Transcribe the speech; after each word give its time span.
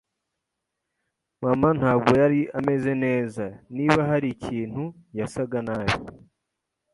Mama 1.43 1.69
ntabwo 1.79 2.11
yari 2.21 2.39
ameze 2.59 2.91
neza. 3.05 3.45
Niba 3.75 3.99
hari 4.09 4.27
ikintu, 4.35 4.83
yasaga 5.19 5.59
nabi. 5.67 5.97